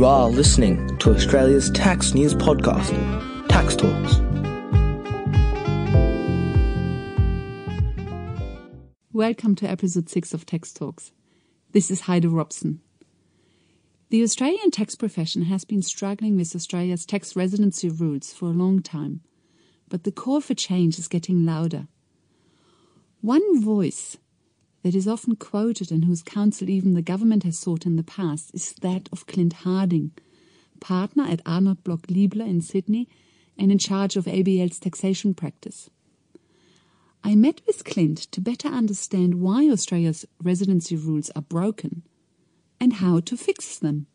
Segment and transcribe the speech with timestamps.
[0.00, 2.88] You are listening to Australia's tax news podcast,
[3.48, 4.16] Tax Talks.
[9.12, 11.12] Welcome to episode 6 of Tax Talks.
[11.72, 12.80] This is Heide Robson.
[14.08, 18.80] The Australian tax profession has been struggling with Australia's tax residency rules for a long
[18.80, 19.20] time,
[19.90, 21.88] but the call for change is getting louder.
[23.20, 24.16] One voice
[24.82, 28.50] that is often quoted and whose counsel even the government has sought in the past
[28.54, 30.12] is that of Clint Harding,
[30.80, 33.08] partner at Arnold Bloch Leibler in Sydney
[33.58, 35.90] and in charge of ABL's taxation practice.
[37.22, 42.02] I met with Clint to better understand why Australia's residency rules are broken
[42.80, 44.06] and how to fix them.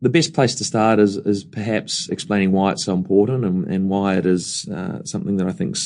[0.00, 3.88] The best place to start is, is perhaps explaining why it's so important and, and
[3.88, 5.76] why it is uh, something that I think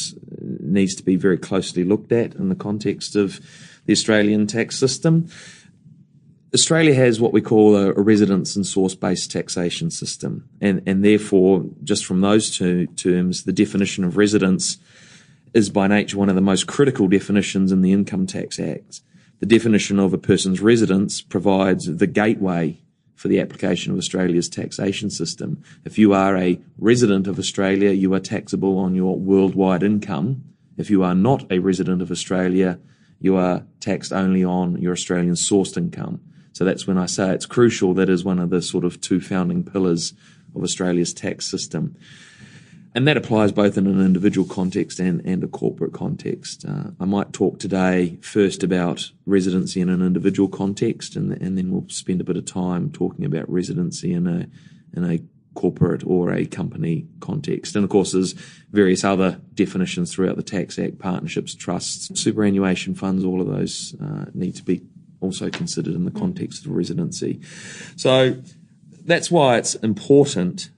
[0.60, 3.40] needs to be very closely looked at in the context of
[3.86, 5.28] the Australian tax system.
[6.52, 10.46] Australia has what we call a, a residence and source based taxation system.
[10.60, 14.76] And, and therefore, just from those two terms, the definition of residence
[15.54, 19.00] is by nature one of the most critical definitions in the Income Tax Act.
[19.40, 22.81] The definition of a person's residence provides the gateway
[23.22, 25.62] for the application of Australia's taxation system.
[25.84, 30.42] If you are a resident of Australia, you are taxable on your worldwide income.
[30.76, 32.80] If you are not a resident of Australia,
[33.20, 36.20] you are taxed only on your Australian sourced income.
[36.50, 37.94] So that's when I say it's crucial.
[37.94, 40.14] That is one of the sort of two founding pillars
[40.56, 41.94] of Australia's tax system.
[42.94, 46.64] And that applies both in an individual context and, and a corporate context.
[46.66, 51.70] Uh, I might talk today first about residency in an individual context, and, and then
[51.70, 54.46] we'll spend a bit of time talking about residency in a
[54.94, 55.20] in a
[55.54, 57.76] corporate or a company context.
[57.76, 58.32] And of course, there's
[58.72, 63.24] various other definitions throughout the Tax Act: partnerships, trusts, superannuation funds.
[63.24, 64.82] All of those uh, need to be
[65.20, 67.40] also considered in the context of residency.
[67.96, 68.36] So
[69.04, 70.70] that's why it's important.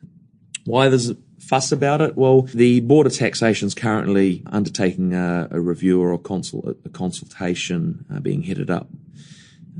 [0.64, 1.12] Why there's
[1.46, 2.16] fuss about it?
[2.16, 6.88] Well, the Board of Taxation is currently undertaking a, a review or a, consul, a
[6.88, 8.88] consultation uh, being headed up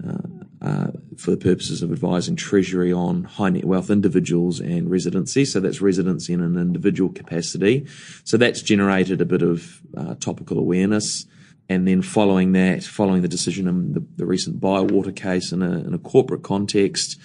[0.06, 0.19] uh,
[0.60, 5.44] uh, for the purposes of advising Treasury on high net wealth individuals and residency.
[5.44, 7.86] So that's residency in an individual capacity.
[8.24, 11.26] So that's generated a bit of uh, topical awareness.
[11.69, 15.78] And then following that, following the decision in the, the recent Bywater case in a,
[15.78, 17.19] in a corporate context,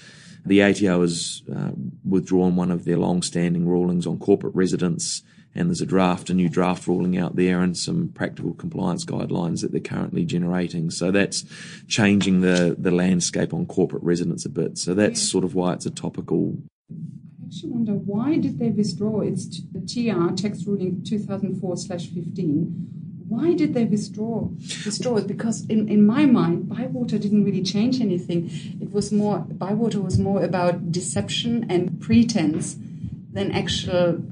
[0.45, 1.71] the ATO has uh,
[2.07, 5.23] withdrawn one of their long-standing rulings on corporate residence,
[5.55, 9.61] and there's a draft, a new draft ruling out there, and some practical compliance guidelines
[9.61, 10.89] that they're currently generating.
[10.89, 11.43] So that's
[11.87, 14.77] changing the the landscape on corporate residence a bit.
[14.77, 16.57] So that's sort of why it's a topical.
[16.91, 19.21] I actually wonder why did they withdraw?
[19.21, 22.98] It's the TR tax ruling 2004/15
[23.29, 24.49] why did they withdraw
[24.85, 25.27] withdraw it?
[25.27, 28.49] Because in, in my mind, Bywater didn't really change anything.
[28.81, 32.75] It was more Bywater was more about deception and pretense
[33.31, 34.23] than actual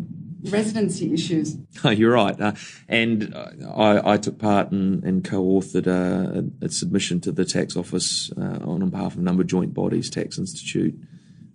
[0.43, 1.57] residency issues.
[1.83, 2.39] Oh, you're right.
[2.41, 2.53] Uh,
[2.87, 7.77] and uh, I, I, took part in and co-authored a, a, submission to the tax
[7.77, 10.95] office uh, on behalf of a number of joint bodies, Tax Institute,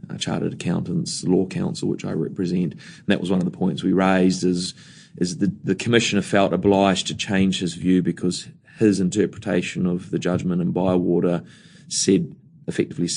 [0.08, 2.74] uh, Chartered Accountants, Law Council, which I represent.
[2.74, 4.74] And that was one of the points we raised is
[5.16, 10.18] is the, the commissioner felt obliged to change his view because his interpretation of the
[10.18, 11.44] judgment in Bywater
[11.88, 12.34] said,
[12.66, 13.08] effectively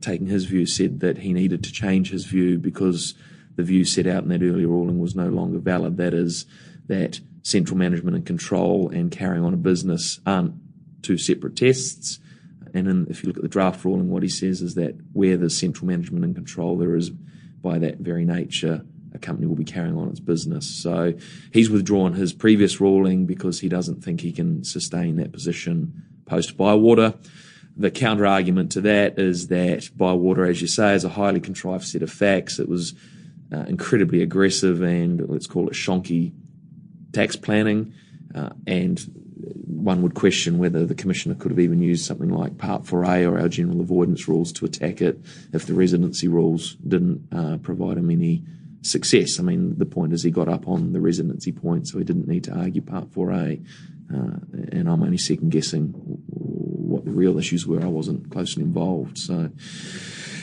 [0.00, 3.14] taking his view, said that he needed to change his view because
[3.56, 5.96] the view set out in that earlier ruling was no longer valid.
[5.96, 6.46] That is,
[6.86, 10.54] that central management and control and carrying on a business aren't
[11.02, 12.18] two separate tests.
[12.74, 15.36] And in, if you look at the draft ruling, what he says is that where
[15.36, 18.84] there's central management and control, there is, by that very nature,
[19.16, 20.66] a company will be carrying on its business.
[20.66, 21.14] So
[21.52, 26.56] he's withdrawn his previous ruling because he doesn't think he can sustain that position post
[26.56, 27.14] Bywater.
[27.76, 31.84] The counter argument to that is that Bywater, as you say, is a highly contrived
[31.84, 32.58] set of facts.
[32.58, 32.94] It was
[33.52, 36.32] uh, incredibly aggressive and let's call it shonky
[37.12, 37.92] tax planning.
[38.34, 39.00] Uh, and
[39.66, 43.38] one would question whether the commissioner could have even used something like Part 4A or
[43.38, 45.20] our general avoidance rules to attack it
[45.52, 48.42] if the residency rules didn't uh, provide him any
[48.86, 49.38] success.
[49.38, 52.28] I mean, the point is he got up on the residency point, so he didn't
[52.28, 53.64] need to argue Part 4A.
[54.12, 54.38] Uh,
[54.72, 55.88] and I'm only second guessing
[56.28, 57.82] what the real issues were.
[57.82, 59.50] I wasn't closely involved, so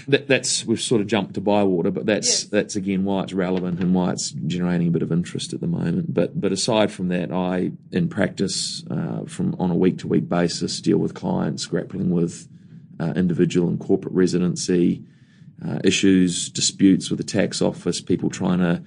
[0.07, 2.43] that, that's we've sort of jumped to Bywater, but that's yes.
[2.43, 5.67] that's again why it's relevant and why it's generating a bit of interest at the
[5.67, 6.13] moment.
[6.13, 10.27] But but aside from that, I in practice uh, from on a week to week
[10.27, 12.49] basis deal with clients grappling with
[12.99, 15.03] uh, individual and corporate residency
[15.67, 18.83] uh, issues, disputes with the tax office, people trying to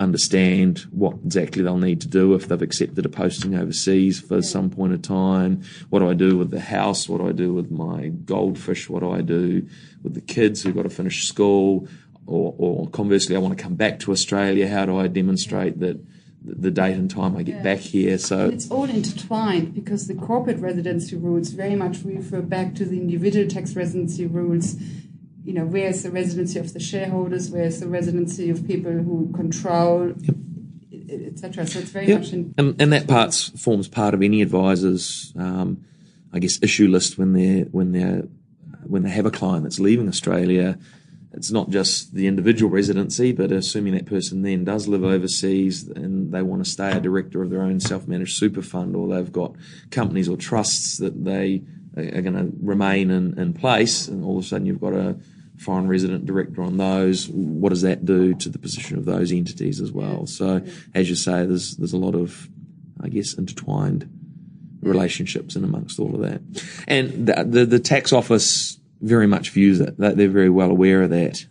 [0.00, 4.68] understand what exactly they'll need to do if they've accepted a posting overseas for some
[4.68, 5.62] point of time.
[5.90, 7.08] What do I do with the house?
[7.08, 8.88] What do I do with my goldfish?
[8.90, 9.66] What do I do
[10.02, 11.88] with the kids who've got to finish school?
[12.26, 14.68] Or, or conversely, I want to come back to Australia.
[14.68, 16.00] How do I demonstrate that
[16.42, 17.62] the date and time I get Yeah.
[17.62, 18.18] back here?
[18.18, 22.98] So it's all intertwined because the corporate residency rules very much refer back to the
[22.98, 24.76] individual tax residency rules.
[25.44, 27.50] You know, where's the residency of the shareholders?
[27.50, 30.14] Where's the residency of people who control,
[31.10, 31.66] etc.
[31.66, 32.20] So it's very Yep.
[32.20, 32.54] much in.
[32.56, 35.84] and, and that parts forms part of any advisor's, um,
[36.32, 38.26] I guess, issue list when they're when they're
[38.86, 40.78] when they have a client that's leaving Australia.
[41.32, 46.32] It's not just the individual residency, but assuming that person then does live overseas and
[46.32, 49.56] they want to stay a director of their own self-managed super fund, or they've got
[49.90, 51.62] companies or trusts that they
[51.96, 55.16] are going to remain in, in place, and all of a sudden you've got a
[55.56, 57.28] foreign resident director on those.
[57.28, 60.26] What does that do to the position of those entities as well?
[60.26, 60.62] So,
[60.94, 62.48] as you say, there's there's a lot of,
[63.00, 64.10] I guess, intertwined
[64.82, 66.40] relationships in amongst all of that,
[66.86, 69.98] and the the, the tax office very much views it.
[69.98, 71.46] That they're very well aware of that,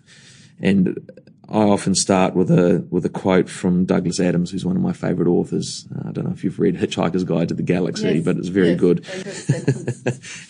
[0.60, 1.10] and
[1.54, 4.92] I often start with a with a quote from Douglas Adams, who's one of my
[4.92, 5.86] favourite authors.
[5.96, 8.48] Uh, I don't know if you've read Hitchhiker's Guide to the Galaxy, Yes, but it's
[8.48, 9.06] very yes, good.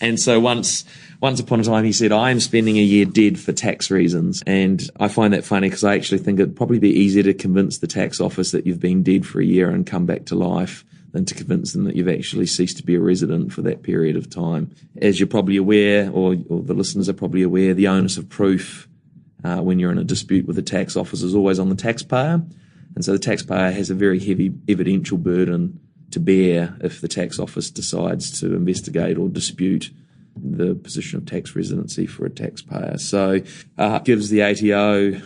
[0.00, 0.86] and so once
[1.20, 4.42] once upon a time he said, I am spending a year dead for tax reasons.
[4.46, 7.78] And I find that funny because I actually think it'd probably be easier to convince
[7.78, 10.86] the tax office that you've been dead for a year and come back to life
[11.12, 14.16] than to convince them that you've actually ceased to be a resident for that period
[14.16, 14.74] of time.
[15.02, 18.88] As you're probably aware, or, or the listeners are probably aware, the onus of proof
[19.44, 22.42] uh, when you're in a dispute with the tax office is always on the taxpayer.
[22.94, 25.80] And so the taxpayer has a very heavy evidential burden
[26.10, 29.90] to bear if the tax office decides to investigate or dispute
[30.36, 32.98] the position of tax residency for a taxpayer.
[32.98, 33.40] So
[33.78, 35.20] uh, it gives the ATO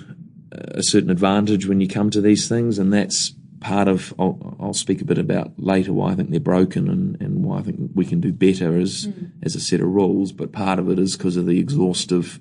[0.51, 4.15] a certain advantage when you come to these things, and that's part of.
[4.19, 7.59] I'll, I'll speak a bit about later why I think they're broken and, and why
[7.59, 9.09] I think we can do better as
[9.43, 10.33] as a set of rules.
[10.33, 12.41] But part of it is because of the exhaustive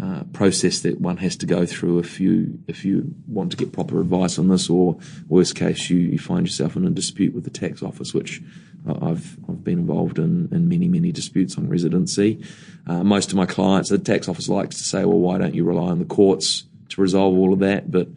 [0.00, 3.72] uh, process that one has to go through if you if you want to get
[3.72, 4.98] proper advice on this, or
[5.28, 8.42] worst case, you, you find yourself in a dispute with the tax office, which
[8.86, 12.42] I've I've been involved in in many many disputes on residency.
[12.86, 15.64] Uh, most of my clients, the tax office likes to say, well, why don't you
[15.64, 17.90] rely on the courts to resolve all of that?
[17.90, 18.08] But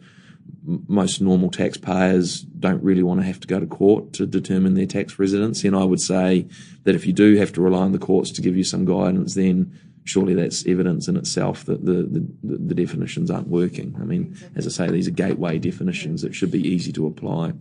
[0.64, 4.86] most normal taxpayers don't really want to have to go to court to determine their
[4.86, 5.66] tax residency.
[5.66, 6.46] And I would say
[6.84, 9.34] that if you do have to rely on the courts to give you some guidance,
[9.34, 13.96] then surely that's evidence in itself that the, the, the definitions aren't working.
[14.00, 17.52] I mean, as I say, these are gateway definitions that should be easy to apply.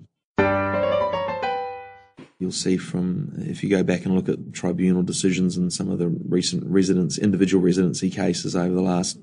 [2.39, 5.99] You'll see from, if you go back and look at tribunal decisions and some of
[5.99, 9.19] the recent residence, individual residency cases over the last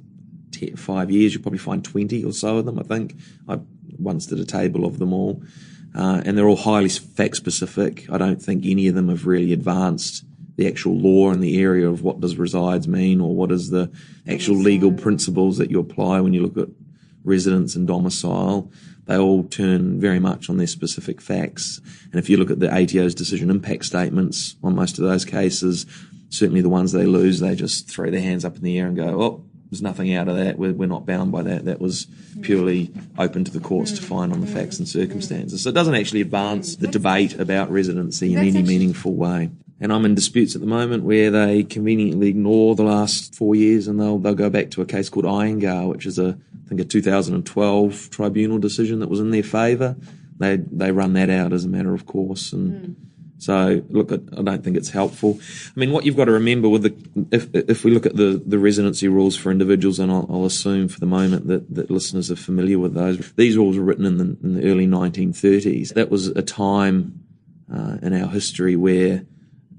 [0.51, 3.17] te five years, you'll probably find 20 or so of them, I think.
[3.49, 3.61] I
[3.99, 5.43] once did a table of them all.
[5.95, 8.05] Uh, and they're all highly fact specific.
[8.11, 11.89] I don't think any of them have really advanced the actual law in the area
[11.89, 13.91] of what does resides mean or what is the
[14.27, 16.75] actual legal principles that you apply when you look at
[17.25, 18.71] residence and domicile.
[19.05, 21.81] They all turn very much on their specific facts.
[22.11, 25.87] And if you look at the ATO's decision impact statements on most of those cases,
[26.31, 28.97] certainly the ones they lose, they just throw their hands up in the air and
[28.97, 30.59] go, oh, there's nothing out of that.
[30.59, 31.65] We're, we're not bound by that.
[31.65, 32.07] That was
[32.41, 35.63] purely open to the courts to find on the facts and circumstances.
[35.63, 39.51] So it doesn't actually advance the debate about residency in any meaningful way.
[39.81, 43.89] And I'm in disputes at the moment where they conveniently ignore the last four years
[43.89, 46.81] and they'll, they'll go back to a case called Iyengar, which is a, I think
[46.81, 49.97] a 2012 tribunal decision that was in their favour.
[50.39, 52.97] They, they run that out as a matter of course and
[53.39, 55.39] so look, I I don't think it's helpful.
[55.41, 58.43] I mean, what you've got to remember with the, if, if we look at the,
[58.45, 62.31] the residency rules for individuals, and I'll, I'll assume for the moment that, that listeners
[62.31, 65.95] are familiar with those, these rules were written in the, in the early 1930s.
[65.95, 67.25] That was a time
[67.73, 69.27] uh, in our history where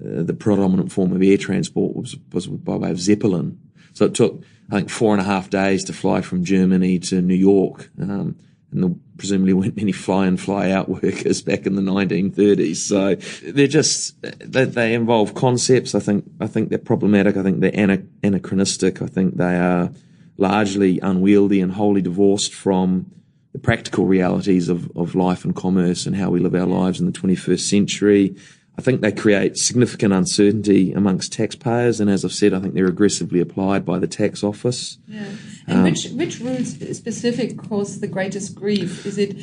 [0.04, 3.60] uh, the predominant form of air transport was, was by way of Zeppelin.
[3.94, 7.22] So it took, I think, four and a half days to fly from Germany to
[7.22, 7.90] New York.
[8.00, 8.38] Um,
[8.72, 12.76] and there presumably weren't many fly in, fly out workers back in the 1930s.
[12.76, 13.16] So
[13.50, 15.96] they're just, they, they involve concepts.
[15.96, 17.38] I think, I think they're problematic.
[17.38, 19.02] I think they're anachronistic.
[19.02, 19.92] I think they are
[20.38, 23.12] largely unwieldy and wholly divorced from
[23.54, 27.08] the practical realities of, of life and commerce and how we live our lives in
[27.08, 28.36] the 21st century.
[28.78, 32.86] I think they create significant uncertainty amongst taxpayers, and as I've said, I think they're
[32.86, 35.00] aggressively applied by the tax office.
[35.08, 35.26] Yeah.
[35.68, 39.06] Um, which which rules specific cause the greatest grief?
[39.06, 39.38] Is it?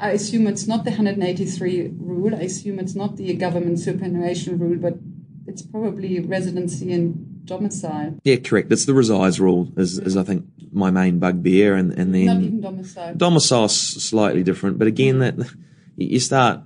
[0.00, 2.34] I assume it's not the 183 rule.
[2.34, 4.94] I assume it's not the government superannuation rule, but
[5.46, 8.16] it's probably residency and domicile.
[8.24, 8.72] Yeah, correct.
[8.72, 12.36] It's the resides rule, is, is I think my main bugbear, and and then Not
[12.40, 13.14] even domicile.
[13.14, 15.34] domicile's slightly different, but again, that
[15.96, 16.60] you start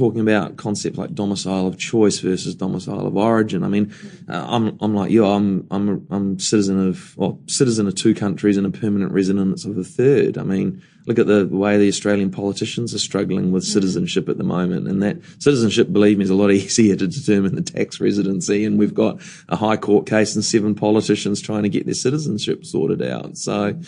[0.00, 3.62] talking about concepts like domicile of choice versus domicile of origin.
[3.62, 3.92] I mean,
[4.28, 5.26] uh, I'm I'm like you.
[5.26, 9.76] I'm I'm I'm citizen of well, citizen of two countries and a permanent resident of
[9.76, 10.38] a third.
[10.38, 14.44] I mean, look at the way the Australian politicians are struggling with citizenship at the
[14.44, 18.64] moment, and that citizenship, believe me, is a lot easier to determine than tax residency.
[18.64, 22.64] And we've got a high court case and seven politicians trying to get their citizenship
[22.64, 23.36] sorted out.
[23.36, 23.78] So.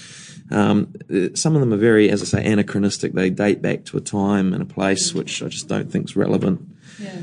[0.50, 0.92] Um,
[1.34, 3.14] some of them are very, as I say, anachronistic.
[3.14, 6.16] They date back to a time and a place which I just don't think is
[6.16, 6.60] relevant.
[6.98, 7.22] Yeah.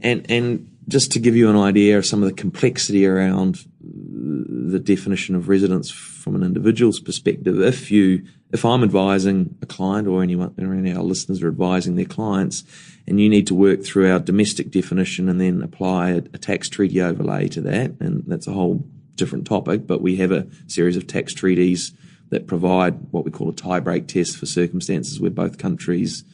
[0.00, 4.78] And and just to give you an idea of some of the complexity around the
[4.78, 10.22] definition of residence from an individual's perspective, if you if I'm advising a client or
[10.22, 12.64] anyone or any of our listeners are advising their clients,
[13.06, 16.68] and you need to work through our domestic definition and then apply a, a tax
[16.68, 19.86] treaty overlay to that, and that's a whole different topic.
[19.86, 21.92] But we have a series of tax treaties
[22.30, 26.24] that provide what we call a tie-break test for circumstances where both countries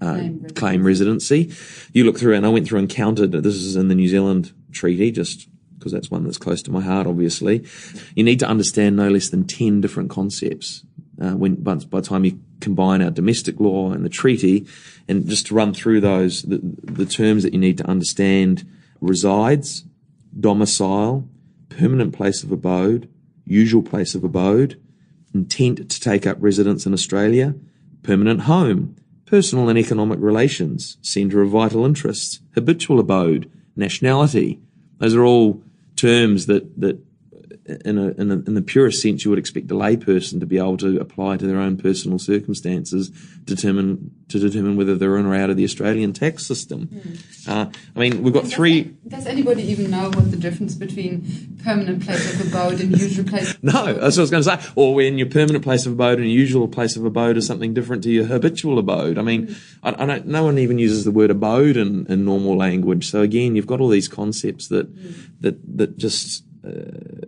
[0.00, 1.52] uh, Claim claim residency.
[1.92, 3.30] You look through, and I went through and counted.
[3.30, 6.80] This is in the New Zealand treaty, just because that's one that's close to my
[6.80, 7.06] heart.
[7.06, 7.64] Obviously,
[8.16, 10.84] you need to understand no less than ten different concepts.
[11.20, 14.66] Uh, when by, by the time you combine our domestic law and the treaty,
[15.08, 18.66] and just to run through those, the, the terms that you need to understand:
[19.00, 19.84] resides,
[20.38, 21.28] domicile,
[21.68, 23.08] permanent place of abode,
[23.46, 24.80] usual place of abode,
[25.34, 27.54] intent to take up residence in Australia,
[28.02, 34.60] permanent home, personal and economic relations, centre of vital interests, habitual abode, nationality.
[34.98, 35.62] Those are all
[35.96, 36.98] terms that, that
[37.66, 40.58] in, a, in, a, in the purest sense, you would expect a layperson to be
[40.58, 43.10] able to apply to their own personal circumstances,
[43.44, 46.86] determine to determine whether they're in or out of the Australian tax system.
[46.86, 47.50] Hmm.
[47.50, 48.94] Uh, I mean, we've got three.
[49.06, 53.56] Does anybody even know what the difference between permanent place of abode and usual place?
[53.62, 54.72] No, that's what I was going to say.
[54.74, 57.74] Or when your permanent place of abode and your usual place of abode is something
[57.74, 59.18] different to your habitual abode.
[59.18, 59.52] I mean, hmm.
[59.82, 63.08] I, I don't, no one even uses the word abode in, in normal language.
[63.08, 65.12] So again, you've got all these concepts that hmm.
[65.40, 66.44] that that just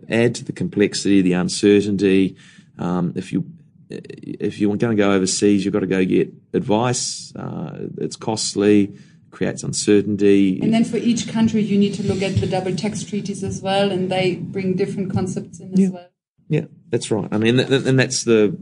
[0.09, 2.35] add to the complexity, the uncertainty.
[2.77, 3.45] Um, if you
[3.89, 7.33] if you're going to go overseas, you've got to go get advice.
[7.35, 8.97] Uh, it's costly,
[9.31, 10.59] creates uncertainty.
[10.61, 13.61] And then for each country, you need to look at the double tax treaties as
[13.61, 16.09] well, and they bring different concepts in as well.
[16.47, 17.27] Yeah, that's right.
[17.31, 18.57] I mean, th- th- and that's the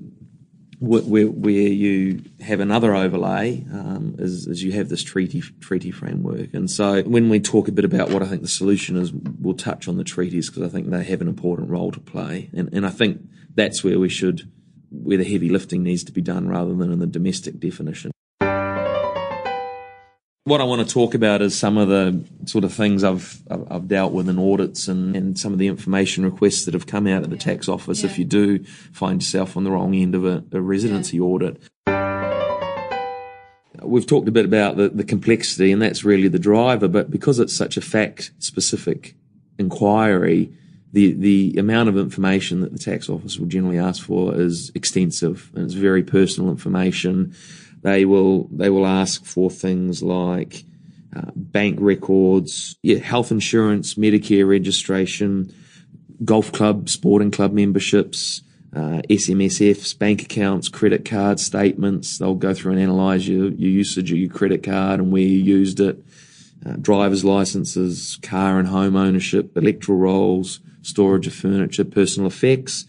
[0.83, 6.53] where where you have another overlay um, is, is you have this treaty treaty framework.
[6.53, 9.53] And so when we talk a bit about what I think the solution is, we'll
[9.53, 12.49] touch on the treaties because I think they have an important role to play.
[12.53, 13.21] And and I think
[13.55, 14.51] that's where we should
[14.91, 18.11] where the heavy lifting needs to be done rather than in the domestic definition.
[20.45, 23.88] What I want to talk about is some of the sort of things I've I've
[23.88, 27.23] dealt with in audits and, and some of the information requests that have come out
[27.23, 28.03] of the tax office.
[28.03, 31.63] If you do find yourself on the wrong end of a, a residency audit,
[33.81, 36.89] we've talked a bit about the, the complexity, and that's really the driver.
[36.89, 39.15] But because it's such a fact specific
[39.57, 40.51] inquiry,
[40.91, 45.51] the the amount of information that the tax office will generally ask for is extensive,
[45.55, 47.33] and it's very personal information.
[47.83, 50.63] They will they will ask for things like
[51.15, 55.53] uh, bank records, yeah, health insurance, Medicare registration,
[56.25, 58.41] golf club, sporting club memberships,
[58.75, 62.17] uh, SMSFs, bank accounts, credit card statements.
[62.17, 65.37] They'll go through and analyse your, your usage of your credit card and where you
[65.37, 66.03] used it,
[66.65, 72.85] uh, driver's licenses, car and home ownership, electoral rolls, storage of furniture, personal effects.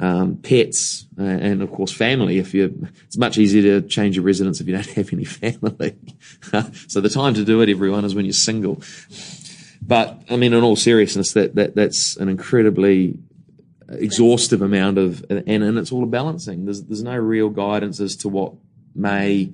[0.00, 2.38] Um, pets uh, and of course family.
[2.38, 5.96] If you, it's much easier to change your residence if you don't have any family.
[6.86, 8.80] so the time to do it, everyone, is when you're single.
[9.82, 13.18] But I mean, in all seriousness, that, that that's an incredibly
[13.88, 16.64] exhaustive amount of, and, and it's all a balancing.
[16.64, 18.52] There's there's no real guidance as to what
[18.94, 19.52] may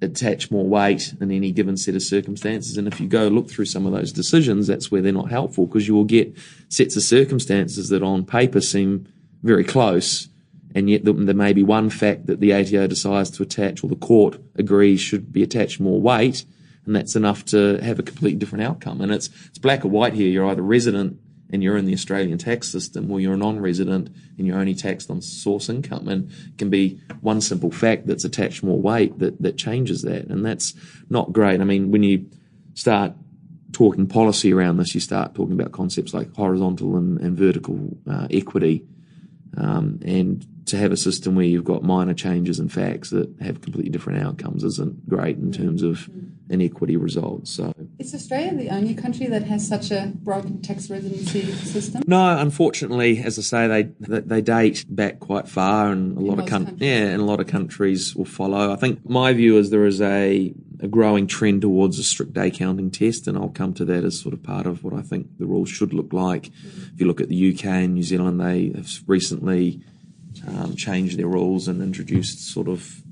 [0.00, 2.76] attach more weight in any given set of circumstances.
[2.76, 5.66] And if you go look through some of those decisions, that's where they're not helpful
[5.66, 6.36] because you will get
[6.68, 9.08] sets of circumstances that on paper seem
[9.42, 10.28] very close.
[10.74, 13.96] And yet there may be one fact that the ATO decides to attach or the
[13.96, 16.44] court agrees should be attached more weight.
[16.84, 19.00] And that's enough to have a completely different outcome.
[19.00, 20.28] And it's, it's black or white here.
[20.28, 21.18] You're either resident
[21.50, 25.10] and you're in the Australian tax system or you're a non-resident and you're only taxed
[25.10, 26.08] on source income.
[26.08, 30.26] And it can be one simple fact that's attached more weight that, that changes that.
[30.26, 30.74] And that's
[31.08, 31.60] not great.
[31.60, 32.26] I mean, when you
[32.74, 33.14] start
[33.72, 38.28] talking policy around this, you start talking about concepts like horizontal and, and vertical uh,
[38.30, 38.84] equity.
[39.56, 43.60] Um, and to have a system where you've got minor changes in facts that have
[43.60, 46.08] completely different outcomes isn't great in terms of
[46.50, 47.50] inequity results.
[47.50, 52.02] So Is Australia the only country that has such a broken tax residency system?
[52.06, 56.46] No, unfortunately, as I say, they they date back quite far, and a lot of
[56.46, 56.78] countries.
[56.80, 58.72] yeah, and a lot of countries will follow.
[58.72, 62.50] I think my view is there is a a growing trend towards a strict day
[62.50, 65.38] counting test, and I'll come to that as sort of part of what I think
[65.38, 66.44] the rules should look like.
[66.44, 66.94] Mm-hmm.
[66.94, 69.80] If you look at the UK and New Zealand, they have recently
[70.48, 73.02] um, changed their rules and introduced sort of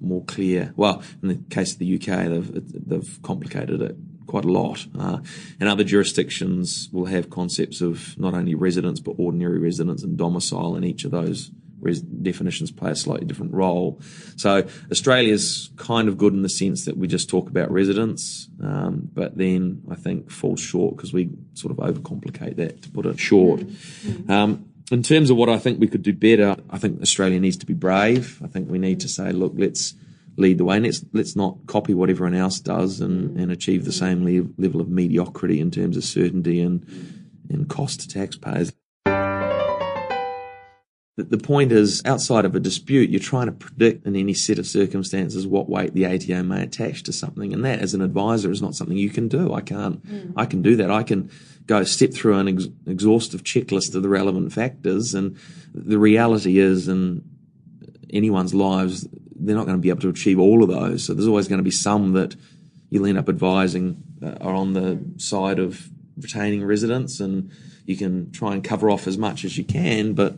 [0.00, 0.72] more clear.
[0.76, 5.18] Well, in the case of the UK, they've they've complicated it quite a lot, uh,
[5.58, 10.74] and other jurisdictions will have concepts of not only residence but ordinary residence and domicile,
[10.74, 14.00] and each of those res- definitions play a slightly different role.
[14.36, 19.10] So Australia's kind of good in the sense that we just talk about residence, um,
[19.12, 23.18] but then I think falls short because we sort of overcomplicate that to put it
[23.18, 23.62] short.
[24.28, 27.56] Um, in terms of what I think we could do better, I think Australia needs
[27.58, 28.40] to be brave.
[28.42, 29.94] I think we need to say, look, let's
[30.36, 30.80] lead the way.
[30.80, 34.80] Let's let's not copy what everyone else does and, and achieve the same le- level
[34.80, 36.86] of mediocrity in terms of certainty and
[37.50, 38.72] and cost to taxpayers.
[41.16, 44.60] The, the point is, outside of a dispute, you're trying to predict in any set
[44.60, 48.52] of circumstances what weight the ATO may attach to something, and that, as an advisor,
[48.52, 49.52] is not something you can do.
[49.52, 50.06] I can't.
[50.06, 50.34] Mm.
[50.36, 50.92] I can do that.
[50.92, 51.28] I can
[51.68, 55.36] go step through an ex- exhaustive checklist of the relevant factors, and
[55.72, 57.22] the reality is, in
[58.10, 59.06] anyone's lives,
[59.36, 61.04] they're not going to be able to achieve all of those.
[61.06, 62.34] So there's always going to be some that
[62.90, 67.52] you'll end up advising uh, are on the side of retaining residents, and
[67.84, 70.36] you can try and cover off as much as you can, but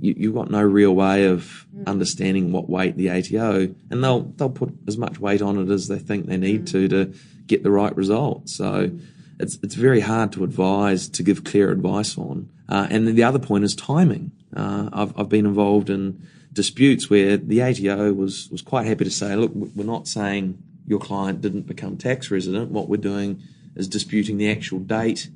[0.00, 1.86] you, you've got no real way of mm.
[1.86, 5.88] understanding what weight the ATO, and they'll they'll put as much weight on it as
[5.88, 6.70] they think they need mm.
[6.70, 7.14] to to
[7.46, 8.48] get the right result.
[8.48, 9.00] So mm.
[9.40, 12.48] It's it's very hard to advise to give clear advice on.
[12.68, 14.32] Uh, and then the other point is timing.
[14.54, 19.10] Uh, I've I've been involved in disputes where the ATO was was quite happy to
[19.10, 22.70] say, look, we're not saying your client didn't become tax resident.
[22.70, 23.42] What we're doing
[23.76, 25.30] is disputing the actual date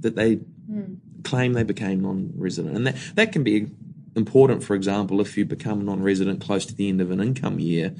[0.00, 0.40] that they
[1.22, 3.68] claim they became non-resident, and that that can be
[4.16, 4.62] important.
[4.62, 7.94] For example, if you become non-resident close to the end of an income year,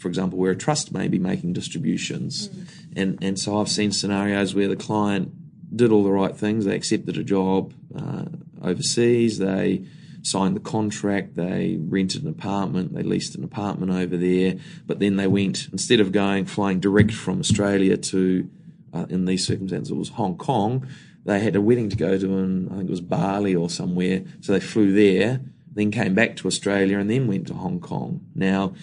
[0.00, 2.50] for example, where a trust may be making distributions,
[2.96, 5.32] and and so I've seen scenarios where the client
[5.76, 6.64] did all the right things.
[6.64, 8.24] They accepted a job uh,
[8.62, 9.38] overseas.
[9.38, 9.84] They
[10.22, 11.36] signed the contract.
[11.36, 12.94] They rented an apartment.
[12.94, 14.56] They leased an apartment over there.
[14.86, 18.50] But then they went instead of going flying direct from Australia to,
[18.92, 20.86] uh, in these circumstances, it was Hong Kong.
[21.24, 24.24] They had a wedding to go to in I think it was Bali or somewhere.
[24.40, 25.40] So they flew there,
[25.72, 28.26] then came back to Australia, and then went to Hong Kong.
[28.34, 28.74] Now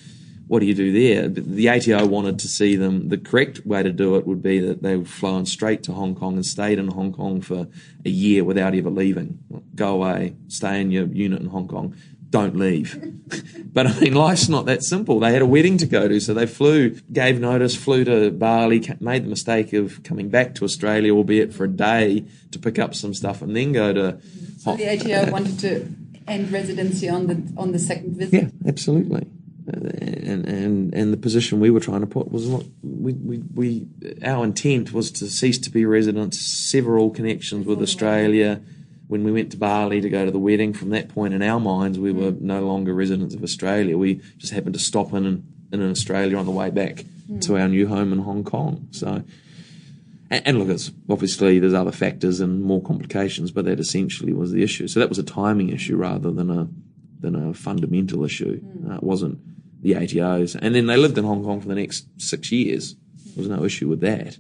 [0.47, 1.27] what do you do there?
[1.27, 3.09] The ATO wanted to see them.
[3.09, 6.15] The correct way to do it would be that they would flown straight to Hong
[6.15, 7.67] Kong and stayed in Hong Kong for
[8.05, 9.39] a year without ever leaving.
[9.75, 11.95] Go away, stay in your unit in Hong Kong,
[12.29, 12.97] don't leave.
[13.73, 15.19] but I mean, life's not that simple.
[15.19, 18.87] They had a wedding to go to, so they flew, gave notice, flew to Bali,
[19.01, 22.95] made the mistake of coming back to Australia, albeit for a day, to pick up
[22.95, 24.21] some stuff and then go to.
[24.59, 25.93] So the ATO wanted to
[26.25, 28.33] end residency on the on the second visit.
[28.33, 29.27] Yeah, absolutely.
[29.69, 33.87] And, and and the position we were trying to put was not we, we, we
[34.23, 38.61] our intent was to cease to be residents, sever all connections with Australia.
[39.09, 41.59] When we went to Bali to go to the wedding, from that point in our
[41.59, 43.97] minds, we were no longer residents of Australia.
[43.97, 47.03] We just happened to stop in in, in Australia on the way back
[47.41, 48.87] to our new home in Hong Kong.
[48.91, 49.23] So,
[50.29, 54.53] and, and look, it's obviously there's other factors and more complications, but that essentially was
[54.53, 54.87] the issue.
[54.87, 56.69] So that was a timing issue rather than a
[57.19, 58.61] than a fundamental issue.
[58.89, 59.39] Uh, it wasn't
[59.81, 60.57] the ATOs.
[60.59, 62.95] And then they lived in Hong Kong for the next six years.
[63.35, 64.37] There was no issue with that.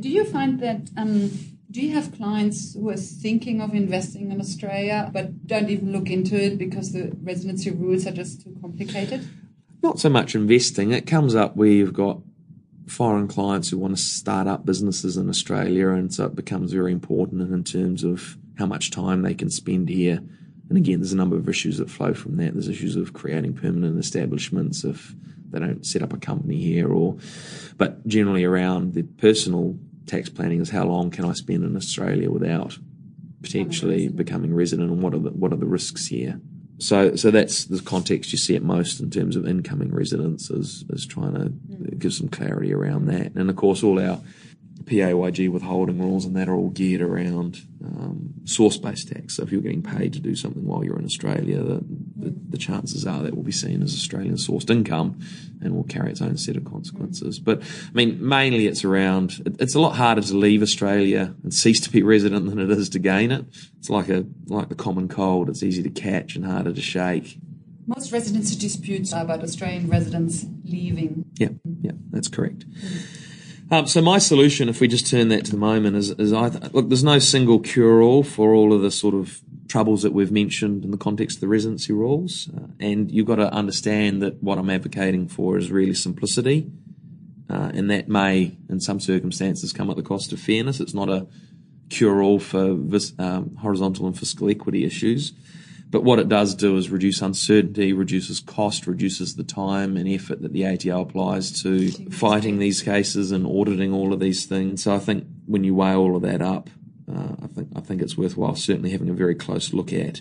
[0.00, 0.90] Do you find that?
[0.96, 1.30] Um,
[1.70, 6.10] do you have clients who are thinking of investing in Australia but don't even look
[6.10, 9.28] into it because the residency rules are just too complicated?
[9.82, 10.92] Not so much investing.
[10.92, 12.20] It comes up where you've got
[12.86, 16.92] foreign clients who want to start up businesses in Australia, and so it becomes very
[16.92, 20.20] important in terms of how much time they can spend here.
[20.70, 22.52] And again, there's a number of issues that flow from that.
[22.52, 25.14] There's issues of creating permanent establishments if
[25.50, 27.18] they don't set up a company here, or
[27.76, 32.30] but generally around the personal tax planning is how long can I spend in Australia
[32.30, 32.78] without
[33.42, 36.40] potentially becoming resident, and what are the what are the risks here?
[36.78, 40.82] So, so that's the context you see it most in terms of incoming residents is,
[40.88, 41.98] is trying to hmm.
[41.98, 43.34] give some clarity around that.
[43.34, 44.20] And of course, all our
[44.90, 49.36] PAYG withholding rules and that are all geared around um, source-based tax.
[49.36, 51.84] So if you're getting paid to do something while you're in Australia, the,
[52.16, 55.18] the, the chances are that will be seen as Australian-sourced income
[55.62, 57.38] and will carry its own set of consequences.
[57.38, 59.40] But I mean, mainly it's around.
[59.46, 62.70] it- It's a lot harder to leave Australia and cease to be resident than it
[62.70, 63.44] is to gain it.
[63.78, 65.48] It's like a like the common cold.
[65.48, 67.38] It's easy to catch and harder to shake.
[67.86, 71.24] Most residency disputes are about Australian residents leaving.
[71.38, 71.48] Yeah,
[71.82, 72.64] yeah, that's correct.
[73.72, 76.48] Um, so my solution, if we just turn that to the moment, is, is I
[76.50, 76.88] th- look.
[76.88, 80.90] There's no single cure-all for all of the sort of troubles that we've mentioned in
[80.90, 84.70] the context of the residency rules, uh, and you've got to understand that what I'm
[84.70, 86.68] advocating for is really simplicity,
[87.48, 90.80] uh, and that may, in some circumstances, come at the cost of fairness.
[90.80, 91.28] It's not a
[91.90, 95.32] cure-all for vis- um, horizontal and fiscal equity issues.
[95.90, 100.40] But what it does do is reduce uncertainty, reduces cost, reduces the time and effort
[100.42, 104.84] that the ATO applies to fighting these cases and auditing all of these things.
[104.84, 106.70] So I think when you weigh all of that up,
[107.12, 110.20] uh, I think I think it's worthwhile certainly having a very close look at.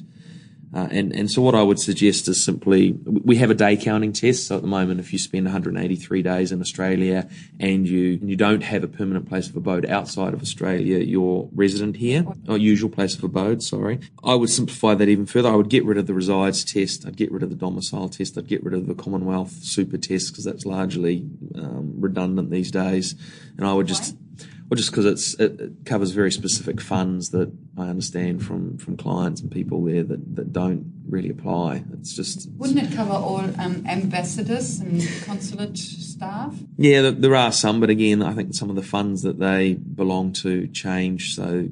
[0.73, 4.13] Uh, and, and so what I would suggest is simply, we have a day counting
[4.13, 4.47] test.
[4.47, 7.27] So at the moment, if you spend 183 days in Australia
[7.59, 11.97] and you, you don't have a permanent place of abode outside of Australia, you're resident
[11.97, 13.99] here, or usual place of abode, sorry.
[14.23, 15.49] I would simplify that even further.
[15.49, 17.05] I would get rid of the resides test.
[17.05, 18.37] I'd get rid of the domicile test.
[18.37, 23.15] I'd get rid of the Commonwealth super test because that's largely um, redundant these days.
[23.57, 24.15] And I would just,
[24.69, 28.97] well, just because it's it, it, covers very specific funds that I understand from from
[28.97, 31.83] clients and people there that, that don't really apply.
[31.93, 36.55] It's just wouldn't it cover all um, ambassadors and consulate staff?
[36.77, 39.73] Yeah, there, there, are some, but again, I think some of the funds that they
[39.73, 41.69] belong to change, so.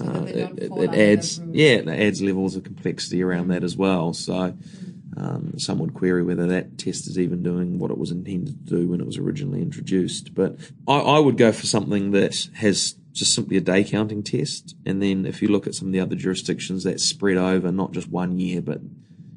[0.00, 4.14] Uh, it, it adds, yeah, it adds levels of complexity around that as well.
[4.14, 8.10] So, mm um, some would query whether that test is even doing what it was
[8.10, 10.34] intended to do when it was originally introduced.
[10.34, 14.76] But I, I would go for something that has just simply a day counting test.
[14.86, 17.92] And then if you look at some of the other jurisdictions, that's spread over not
[17.92, 18.80] just one year, but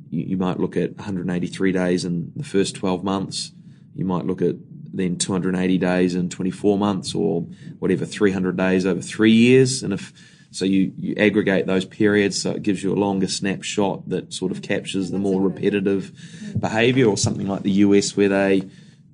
[0.10, 3.52] you, you might look at 183 days in the first 12 months.
[3.96, 4.56] You might look at
[4.94, 7.42] then 280 days in 24 months or
[7.80, 9.82] whatever, 300 days over three years.
[9.82, 10.14] And if
[10.56, 14.52] so you, you aggregate those periods so it gives you a longer snapshot that sort
[14.52, 16.12] of captures the more repetitive
[16.60, 18.64] behavior or something like the US where they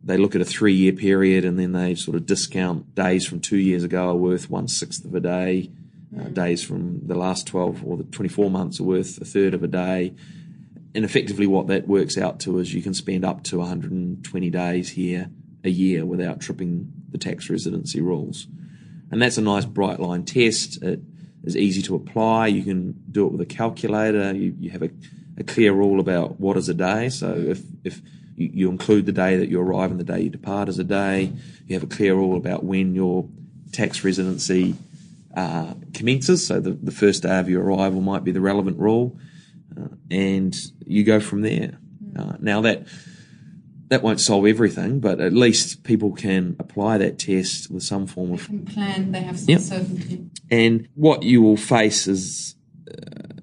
[0.04, 3.40] they look at a three year period and then they sort of discount days from
[3.40, 5.72] two years ago are worth one sixth of a day.
[6.18, 9.62] Uh, days from the last 12 or the 24 months are worth a third of
[9.62, 10.16] a day.
[10.96, 14.90] And effectively, what that works out to is you can spend up to 120 days
[14.90, 15.30] here
[15.64, 18.48] a year without tripping the tax residency rules.
[19.12, 20.82] And that's a nice bright line test.
[20.82, 21.02] It
[21.44, 22.48] is easy to apply.
[22.48, 24.34] You can do it with a calculator.
[24.34, 24.90] You, you have a,
[25.38, 27.10] a clear rule about what is a day.
[27.10, 28.02] So if, if
[28.36, 30.84] you, you, include the day that you arrive and the day you depart as a
[30.84, 31.32] day,
[31.68, 33.28] you have a clear rule about when your
[33.72, 34.76] tax residency
[35.36, 36.46] uh, commences.
[36.46, 39.18] So the, the first day of your arrival might be the relevant rule.
[39.80, 41.78] Uh, and you go from there.
[42.18, 42.88] Uh, now that
[43.90, 48.34] that won't solve everything, but at least people can apply that test with some form
[48.34, 49.12] of plan.
[49.12, 49.62] They have some yep.
[49.62, 50.30] certainty.
[50.50, 52.56] And what you will face is
[52.90, 53.36] uh,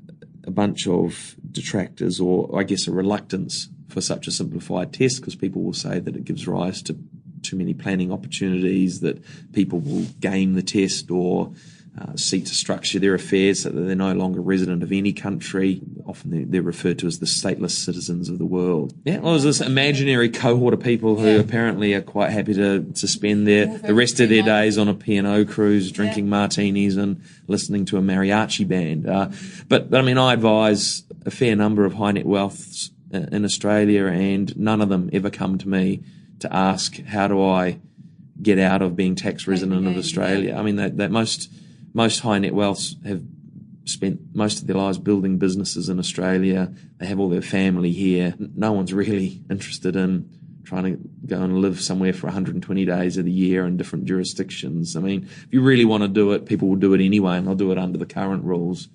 [0.45, 5.35] a bunch of detractors, or I guess a reluctance for such a simplified test, because
[5.35, 6.97] people will say that it gives rise to
[7.43, 11.53] too many planning opportunities, that people will game the test, or
[11.99, 15.81] uh, seek to structure their affairs so that they're no longer resident of any country.
[16.07, 18.93] Often they're, referred to as the stateless citizens of the world.
[19.05, 21.39] Yeah, well, there's this imaginary cohort of people who yeah.
[21.39, 24.95] apparently are quite happy to, to spend their the rest of their days on a
[24.95, 26.31] P&O cruise, drinking yeah.
[26.31, 29.09] martinis and listening to a mariachi band.
[29.09, 29.31] Uh,
[29.69, 34.07] but, but I mean, I advise a fair number of high net wealths in Australia,
[34.07, 36.03] and none of them ever come to me
[36.41, 37.79] to ask how do I
[38.43, 40.57] get out of being tax resident of Australia.
[40.57, 41.51] I mean, that, that most
[41.97, 43.23] most high net wealths have
[43.87, 46.71] spent most of their lives building businesses in Australia.
[46.99, 48.35] They have all their family here.
[48.39, 50.29] No one's really interested in
[50.63, 54.95] trying to go and live somewhere for 120 days of the year in different jurisdictions.
[54.95, 57.47] I mean, if you really want to do it, people will do it anyway, and
[57.47, 58.89] they'll do it under the current rules.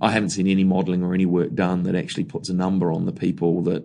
[0.00, 3.04] I haven't seen any modelling or any work done that actually puts a number on
[3.04, 3.84] the people that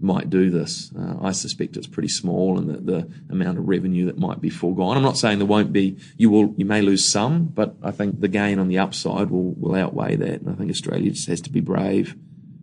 [0.00, 0.92] might do this.
[0.98, 4.50] Uh, I suspect it's pretty small, and that the amount of revenue that might be
[4.50, 4.96] foregone.
[4.96, 5.96] I'm not saying there won't be.
[6.16, 6.54] You will.
[6.56, 10.16] You may lose some, but I think the gain on the upside will will outweigh
[10.16, 10.42] that.
[10.42, 12.16] And I think Australia just has to be brave.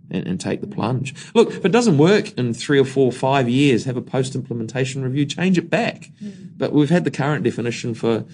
[0.10, 1.16] And, and take the plunge.
[1.34, 5.02] Look, if it doesn't work in three or four, or five years, have a post-implementation
[5.02, 6.12] review, change it back.
[6.22, 6.52] Mm.
[6.56, 8.26] But we've had the current definition for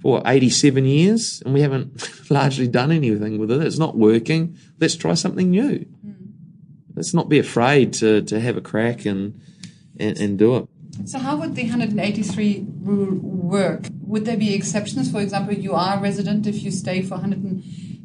[0.00, 3.62] for 87 years, and we haven't largely done anything with it.
[3.62, 4.56] It's not working.
[4.78, 5.86] Let's try something new
[6.94, 9.40] let's not be afraid to, to have a crack and,
[9.98, 10.68] and, and do it.
[11.06, 13.86] So, how would the 183 rule work?
[14.02, 15.10] Would there be exceptions?
[15.10, 17.16] For example, you are a resident if you stay for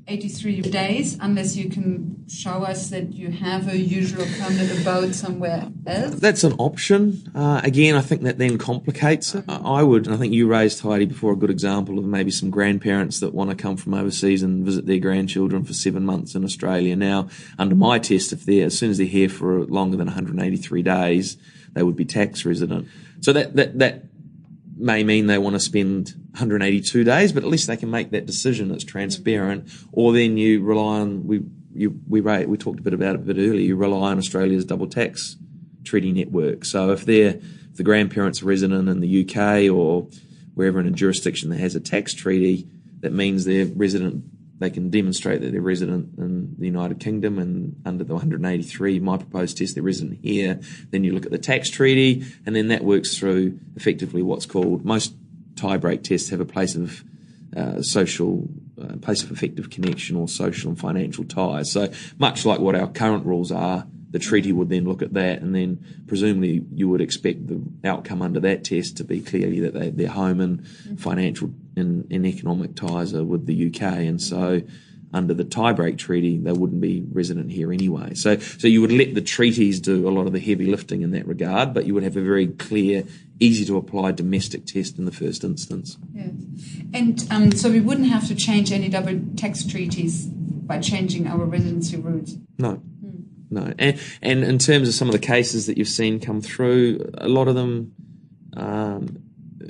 [0.09, 5.71] 183 days, unless you can show us that you have a usual permanent abode somewhere
[5.85, 6.15] else?
[6.15, 7.31] That's an option.
[7.35, 9.45] Uh, again, I think that then complicates it.
[9.47, 12.49] I would, and I think you raised, Heide, before a good example of maybe some
[12.49, 16.43] grandparents that want to come from overseas and visit their grandchildren for seven months in
[16.43, 16.95] Australia.
[16.95, 20.81] Now, under my test, if they're, as soon as they're here for longer than 183
[20.81, 21.37] days,
[21.73, 22.87] they would be tax resident.
[23.21, 24.05] So that, that, that
[24.75, 28.25] may mean they want to spend 182 days, but at least they can make that
[28.25, 28.71] decision.
[28.71, 29.65] It's transparent.
[29.65, 29.87] Mm-hmm.
[29.93, 31.41] Or then you rely on we
[31.73, 33.61] you, we we talked a bit about it a bit earlier.
[33.61, 35.37] You rely on Australia's double tax
[35.83, 36.65] treaty network.
[36.65, 37.39] So if they're
[37.71, 40.07] if the grandparents are resident in the UK or
[40.55, 42.67] wherever in a jurisdiction that has a tax treaty,
[43.01, 44.25] that means they're resident.
[44.59, 49.15] They can demonstrate that they're resident in the United Kingdom and under the 183, my
[49.15, 50.59] proposed test, they're resident here.
[50.89, 54.83] Then you look at the tax treaty, and then that works through effectively what's called
[54.83, 55.13] most
[55.59, 57.03] tie-break tests have a place of
[57.55, 58.47] uh, social
[58.81, 61.71] uh, place of effective connection or social and financial ties.
[61.71, 65.41] So much like what our current rules are, the treaty would then look at that,
[65.41, 69.73] and then presumably you would expect the outcome under that test to be clearly that
[69.73, 70.65] they, their home and
[70.99, 74.61] financial and, and economic ties are with the UK, and so
[75.13, 78.13] under the tiebreak treaty, they wouldn't be resident here anyway.
[78.13, 81.11] So, so you would let the treaties do a lot of the heavy lifting in
[81.11, 83.03] that regard, but you would have a very clear,
[83.39, 85.97] easy to apply domestic test in the first instance.
[86.13, 86.31] Yes.
[86.93, 91.43] And um, so we wouldn't have to change any double tax treaties by changing our
[91.45, 92.37] residency rules.
[92.57, 92.81] No.
[93.51, 97.09] No, and and in terms of some of the cases that you've seen come through,
[97.17, 97.93] a lot of them,
[98.55, 99.23] um,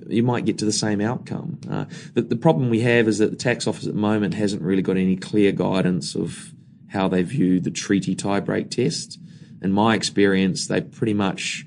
[0.09, 1.59] you might get to the same outcome.
[1.69, 4.61] Uh, the, the problem we have is that the tax office at the moment hasn't
[4.61, 6.53] really got any clear guidance of
[6.89, 9.19] how they view the treaty tiebreak test.
[9.61, 11.65] In my experience, they pretty much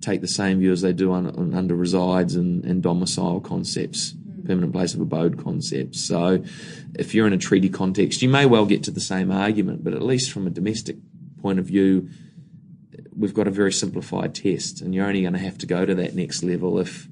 [0.00, 4.14] take the same view as they do on, on under resides and, and domicile concepts,
[4.44, 6.06] permanent place of abode concepts.
[6.06, 6.44] So,
[6.94, 9.94] if you're in a treaty context, you may well get to the same argument, but
[9.94, 10.96] at least from a domestic
[11.40, 12.08] point of view,
[13.16, 15.94] we've got a very simplified test, and you're only going to have to go to
[15.94, 17.08] that next level if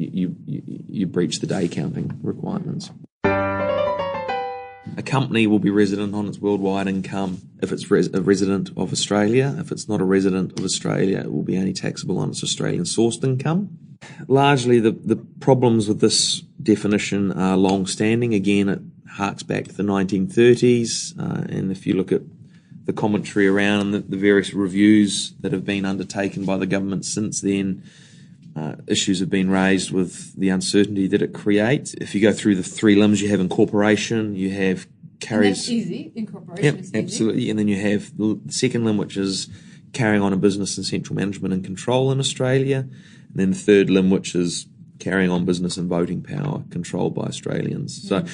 [0.00, 2.90] you, you, you breach the day counting requirements.
[3.24, 8.92] A company will be resident on its worldwide income if it's res- a resident of
[8.92, 9.54] Australia.
[9.58, 12.84] If it's not a resident of Australia, it will be only taxable on its Australian
[12.84, 13.78] sourced income.
[14.26, 18.34] Largely, the, the problems with this definition are long standing.
[18.34, 18.80] Again, it
[19.12, 22.22] harks back to the 1930s, uh, and if you look at
[22.86, 27.40] the commentary around the, the, various reviews that have been undertaken by the government since
[27.40, 27.84] then,
[28.56, 31.94] uh, issues have been raised with the uncertainty that it creates.
[31.94, 34.86] If you go through the three limbs, you have incorporation, you have
[35.20, 35.58] carries.
[35.58, 36.12] that's easy.
[36.14, 36.98] Incorporation yep, is easy.
[36.98, 37.50] absolutely.
[37.50, 39.48] And then you have the second limb, which is
[39.92, 42.78] carrying on a business in central management and control in Australia.
[42.78, 44.66] And then the third limb, which is
[44.98, 48.06] carrying on business and voting power controlled by Australians.
[48.08, 48.24] So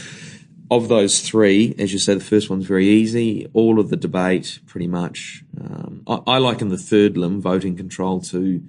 [0.71, 3.49] of those three, as you say, the first one's very easy.
[3.53, 5.45] All of the debate, pretty much.
[5.61, 8.63] Um, I, I, liken the third limb, voting control, to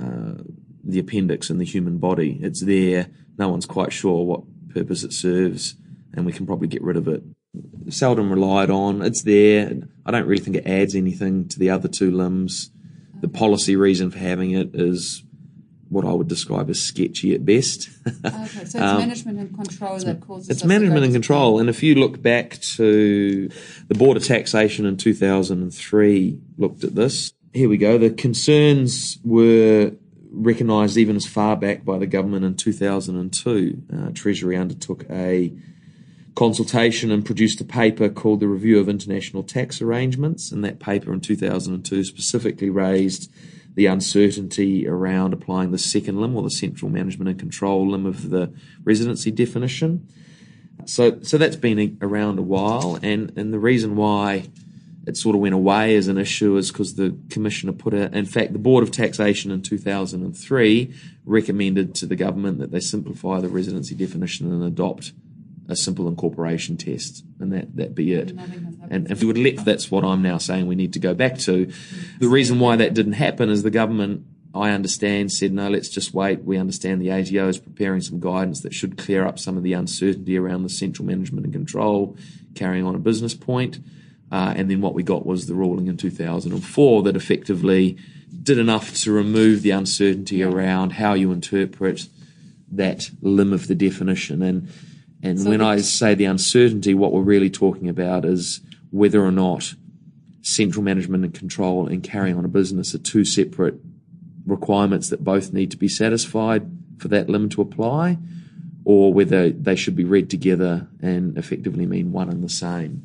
[0.00, 0.34] uh,
[0.84, 2.38] the appendix in the human body.
[2.42, 3.08] It's there.
[3.38, 4.42] No one's quite sure what
[4.74, 5.74] purpose it serves,
[6.14, 7.22] and we can probably get rid of it.
[7.88, 9.02] Seldom relied on.
[9.02, 9.72] It's there.
[10.06, 12.70] I don't really think it adds anything to the other two limbs.
[13.20, 15.24] The policy reason for having it is
[15.90, 17.90] what I would describe as sketchy at best.
[18.24, 20.48] okay, so it's um, management and control that causes.
[20.48, 23.50] It's management and control, and if you look back to
[23.88, 27.32] the Board of Taxation in 2003, looked at this.
[27.52, 27.98] Here we go.
[27.98, 29.92] The concerns were
[30.30, 33.82] recognised even as far back by the government in 2002.
[33.92, 35.52] Uh, Treasury undertook a
[36.34, 41.12] consultation and produced a paper called the Review of International Tax Arrangements, and that paper
[41.12, 43.32] in 2002 specifically raised
[43.74, 48.30] the uncertainty around applying the second limb or the central management and control limb of
[48.30, 48.52] the
[48.84, 50.08] residency definition.
[50.86, 54.48] So, so that's been around a while, and, and the reason why
[55.06, 58.14] it sort of went away as an issue is because the commissioner put it.
[58.14, 63.40] In fact, the Board of Taxation in 2003 recommended to the government that they simplify
[63.40, 65.12] the residency definition and adopt
[65.70, 68.30] a simple incorporation test, and that that be it.
[68.90, 71.38] And if you would let, that's what I'm now saying we need to go back
[71.38, 71.72] to.
[72.18, 76.12] The reason why that didn't happen is the government, I understand, said no, let's just
[76.12, 76.42] wait.
[76.42, 79.74] We understand the ATO is preparing some guidance that should clear up some of the
[79.74, 82.16] uncertainty around the central management and control,
[82.54, 83.78] carrying on a business point.
[84.30, 87.96] Uh, and then what we got was the ruling in 2004 that effectively
[88.42, 92.06] did enough to remove the uncertainty around how you interpret
[92.70, 94.42] that limb of the definition.
[94.42, 94.68] And
[95.22, 99.30] and so when I say the uncertainty, what we're really talking about is whether or
[99.30, 99.74] not
[100.42, 103.74] central management and control and carrying on a business are two separate
[104.46, 108.16] requirements that both need to be satisfied for that limb to apply,
[108.84, 113.04] or whether they should be read together and effectively mean one and the same.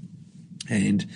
[0.69, 1.07] And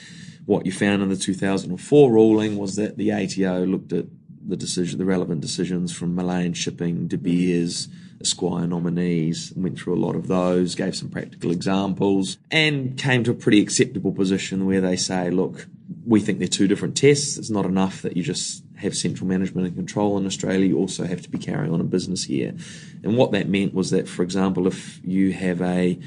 [0.45, 4.05] what you found in the 2004 ruling was that the ATO looked at
[4.47, 7.87] the decision, the relevant decisions from Malayan Shipping, De Beers,
[8.19, 13.31] Esquire nominees, went through a lot of those, gave some practical examples, and came to
[13.31, 15.67] a pretty acceptable position where they say, look,
[16.05, 17.37] we think they're two different tests.
[17.37, 21.05] It's not enough that you just have central management and control in Australia, you also
[21.05, 22.55] have to be carrying on a business here.
[23.03, 25.99] And what that meant was that, for example, if you have a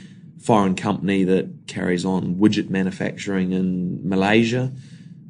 [0.42, 4.72] foreign company that carries on widget manufacturing in Malaysia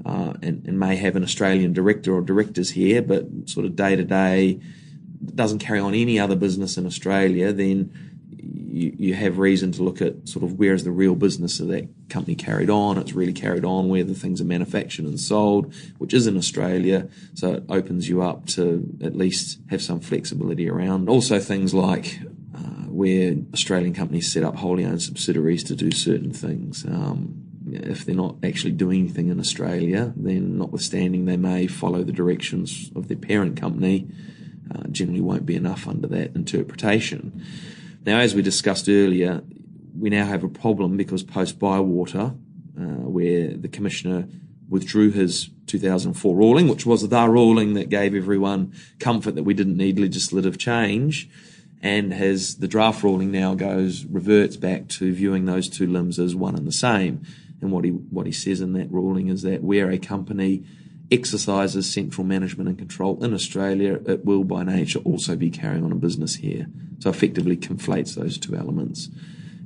[0.04, 3.94] uh, and, and, may have an Australian director or directors here, but sort of day
[3.94, 4.58] to day
[5.34, 7.92] doesn't carry on any other business in Australia, then
[8.72, 11.68] you, you have reason to look at sort of where is the real business of
[11.68, 12.98] that company carried on.
[12.98, 17.08] It's really carried on where the things are manufactured and sold, which is in Australia.
[17.34, 21.08] So it opens you up to at least have some flexibility around.
[21.08, 22.18] Also things like
[22.92, 26.84] where Australian companies set up wholly owned subsidiaries to do certain things.
[26.84, 32.12] Um, if they're not actually doing anything in Australia, then notwithstanding they may follow the
[32.12, 34.08] directions of their parent company,
[34.74, 37.44] uh, generally won't be enough under that interpretation.
[38.04, 39.42] Now, as we discussed earlier,
[39.98, 42.34] we now have a problem because post Bywater,
[42.78, 44.26] uh, where the commissioner
[44.68, 49.76] withdrew his 2004 ruling, which was the ruling that gave everyone comfort that we didn't
[49.76, 51.28] need legislative change,
[51.82, 56.34] and has the draft ruling now goes reverts back to viewing those two limbs as
[56.34, 57.22] one and the same.
[57.60, 60.64] And what he what he says in that ruling is that where a company
[61.10, 65.92] exercises central management and control in Australia, it will by nature also be carrying on
[65.92, 66.66] a business here.
[67.00, 69.08] So effectively conflates those two elements.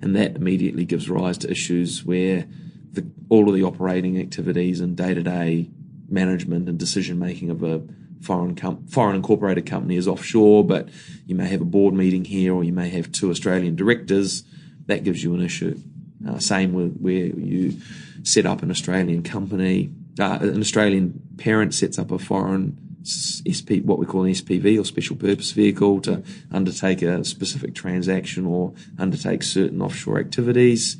[0.02, 2.46] And that immediately gives rise to issues where
[2.92, 5.70] the, all of the operating activities and day to day
[6.08, 7.82] management and decision making of a
[8.20, 10.88] foreign com- foreign incorporated company is offshore, but
[11.26, 14.44] you may have a board meeting here or you may have two Australian directors.
[14.86, 15.78] That gives you an issue.
[16.26, 17.78] Uh, same with where you
[18.22, 23.98] set up an Australian company uh, an Australian parent sets up a foreign SP, what
[23.98, 29.42] we call an SPV or special purpose vehicle to undertake a specific transaction or undertake
[29.42, 30.96] certain offshore activities.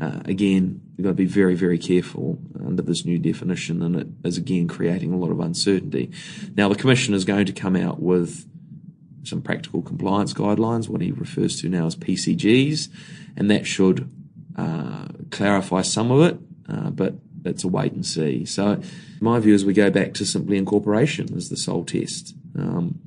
[0.00, 4.06] Uh, again, you've got to be very, very careful under this new definition, and it
[4.22, 6.10] is again creating a lot of uncertainty.
[6.54, 8.46] Now, the Commission is going to come out with
[9.22, 12.90] some practical compliance guidelines, what he refers to now as PCGs,
[13.34, 14.10] and that should
[14.56, 17.14] uh, clarify some of it, uh, but
[17.46, 18.44] it's a wait and see.
[18.44, 18.82] So,
[19.22, 22.98] my view is we go back to simply incorporation as the sole test, um,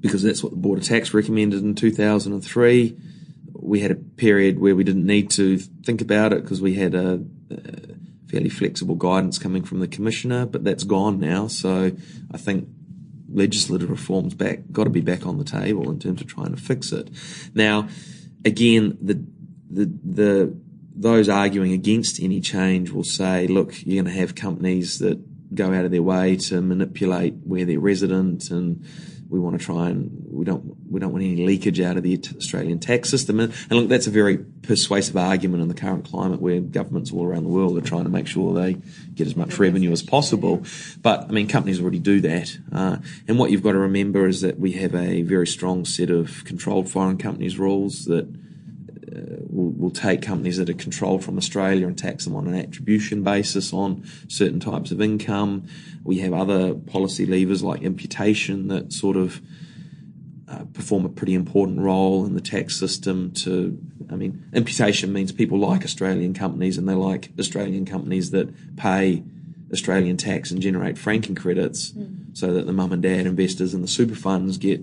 [0.00, 2.98] because that's what the Board of Tax recommended in 2003.
[3.54, 6.94] We had a period where we didn't need to think about it because we had
[6.94, 11.46] a, a fairly flexible guidance coming from the commissioner, but that's gone now.
[11.46, 11.92] So,
[12.30, 12.68] I think
[13.30, 16.60] legislative reforms back got to be back on the table in terms of trying to
[16.60, 17.08] fix it.
[17.54, 17.88] Now,
[18.44, 19.24] again, the
[19.70, 20.56] the the
[20.94, 25.72] those arguing against any change will say, look, you're going to have companies that go
[25.72, 28.84] out of their way to manipulate where they're resident and
[29.28, 32.18] we want to try and we don't we don't want any leakage out of the
[32.36, 33.40] Australian tax system.
[33.40, 37.26] And, and, look, that's a very persuasive argument in the current climate where governments all
[37.26, 38.74] around the world are trying to make sure they
[39.14, 40.64] get as much revenue as possible.
[41.02, 42.56] But I mean, companies already do that.
[42.72, 46.10] Uh, and what you've got to remember is that we have a very strong set
[46.10, 48.26] of controlled foreign companies rules that
[49.14, 52.54] uh, will will take companies that are controlled from Australia and tax them on an
[52.54, 55.66] attribution basis on certain types of income.
[56.08, 59.42] We have other policy levers like imputation that sort of
[60.48, 63.78] uh, perform a pretty important role in the tax system to
[64.10, 69.22] I mean imputation means people like Australian companies and they like Australian companies that pay
[69.70, 72.34] Australian tax and generate franking credits mm.
[72.34, 74.80] so that the mum and dad investors and the super funds get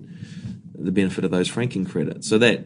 [0.77, 2.29] the benefit of those franking credits.
[2.29, 2.65] So that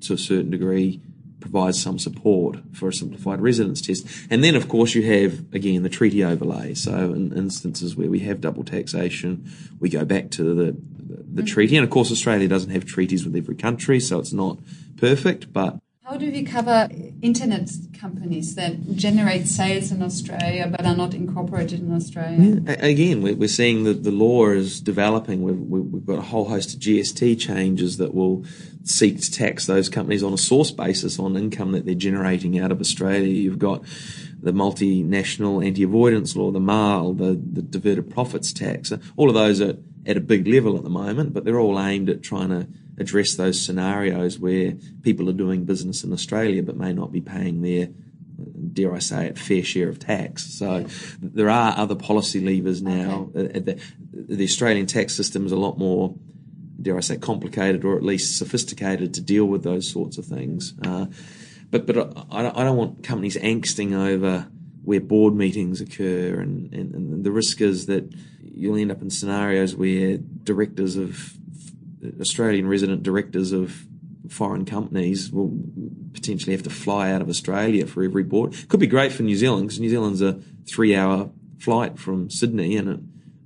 [0.00, 1.00] to a certain degree
[1.42, 4.06] provides some support for a simplified residence test.
[4.30, 6.72] And then, of course, you have, again, the treaty overlay.
[6.72, 10.72] So, in instances where we have double taxation, we go back to the, the, the
[10.72, 11.44] mm-hmm.
[11.44, 11.76] treaty.
[11.76, 14.58] And, of course, Australia doesn't have treaties with every country, so it's not
[14.96, 15.81] perfect, but
[16.12, 16.90] how do we cover
[17.22, 22.60] internet companies that generate sales in Australia but are not incorporated in Australia?
[22.66, 22.84] Yeah.
[22.84, 25.40] Again, we're seeing that the law is developing.
[25.40, 28.44] We've, we've got a whole host of GST changes that will
[28.84, 32.70] seek to tax those companies on a source basis on income that they're generating out
[32.70, 33.28] of Australia.
[33.28, 33.82] You've got
[34.38, 38.92] the multinational anti-avoidance law, the MAAL, the, the diverted profits tax.
[39.16, 42.10] All of those are at a big level at the moment, but they're all aimed
[42.10, 46.92] at trying to address those scenarios where people are doing business in Australia but may
[46.92, 47.88] not be paying their
[48.72, 50.58] dare I say it, fair share of tax.
[50.58, 50.86] So
[51.20, 53.30] there are other policy levers now.
[53.36, 53.58] Okay.
[53.58, 53.80] Uh, the,
[54.12, 56.14] the, Australian tax system is a lot more,
[56.80, 60.74] dare I say, complicated or at least sophisticated to deal with those sorts of things.
[60.84, 61.06] Uh,
[61.70, 61.98] but but
[62.30, 64.48] I, I, don't want companies angsting over
[64.84, 68.12] where board meetings occur, and, and, and the risk is that
[68.42, 71.34] you'll end up in scenarios where directors of
[72.20, 73.86] Australian resident directors of
[74.28, 75.52] foreign companies will
[76.12, 78.54] potentially have to fly out of Australia for every board.
[78.68, 82.76] Could be great for New Zealand because New Zealand's a three hour flight from Sydney
[82.76, 83.00] and it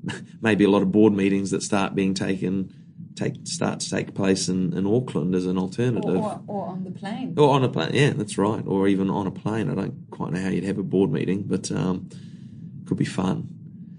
[0.41, 2.73] maybe a lot of board meetings that start being taken
[3.15, 6.17] take start to take place in, in Auckland as an alternative.
[6.17, 7.35] Or, or, or on the plane.
[7.37, 8.63] Or on a plane, yeah, that's right.
[8.67, 9.71] Or even on a plane.
[9.71, 12.11] I don't quite know how you'd have a board meeting, but um,
[12.85, 13.49] could be fun.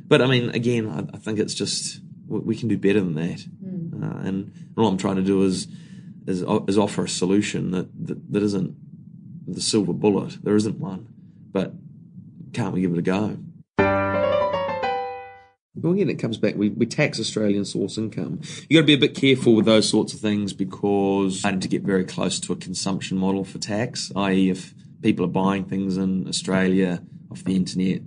[0.07, 3.15] But I mean, again, I, I think it's just we, we can do better than
[3.15, 3.43] that.
[4.03, 5.67] Uh, and all I'm trying to do is
[6.25, 8.75] is, is offer a solution that, that that isn't
[9.47, 10.37] the silver bullet.
[10.43, 11.07] There isn't one,
[11.51, 11.73] but
[12.53, 13.37] can't we give it a go?
[15.79, 16.55] Well, again, it comes back.
[16.55, 18.41] We, we tax Australian source income.
[18.67, 21.61] You got to be a bit careful with those sorts of things because I need
[21.61, 24.11] to get very close to a consumption model for tax.
[24.15, 24.73] I.e., if
[25.03, 28.01] people are buying things in Australia off the internet,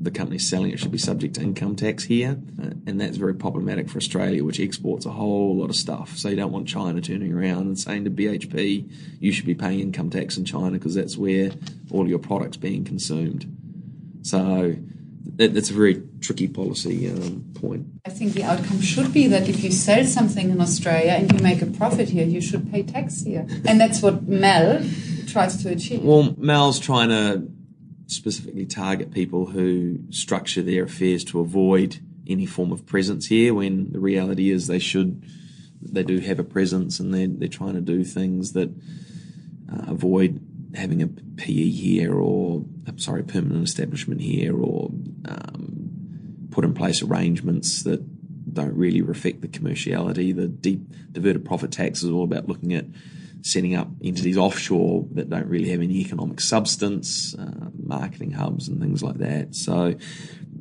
[0.00, 2.38] the company selling it should be subject to income tax here,
[2.86, 6.16] and that's very problematic for Australia, which exports a whole lot of stuff.
[6.16, 8.88] So you don't want China turning around and saying to BHP,
[9.18, 11.50] "You should be paying income tax in China because that's where
[11.90, 13.46] all your products being consumed."
[14.22, 14.76] So
[15.36, 17.86] that, that's a very tricky policy um, point.
[18.06, 21.38] I think the outcome should be that if you sell something in Australia and you
[21.40, 23.46] make a profit here, you should pay tax here.
[23.64, 24.84] And that's what MAAL
[25.26, 26.02] tries to achieve.
[26.02, 27.48] Well, MAAL's trying to
[28.08, 33.92] specifically target people who structure their affairs to avoid any form of presence here when
[33.92, 35.22] the reality is they should
[35.80, 38.68] they do have a presence and they're, they're trying to do things that
[39.72, 40.40] uh, avoid
[40.74, 44.90] having a PE here or I'm sorry permanent establishment here or
[45.26, 48.02] um, put in place arrangements that
[48.54, 50.34] don't really reflect the commerciality.
[50.34, 50.80] The deep
[51.12, 52.86] diverted profit tax is all about looking at
[53.42, 58.80] setting up entities offshore that don't really have any economic substance, uh, marketing hubs and
[58.80, 59.54] things like that.
[59.54, 59.94] So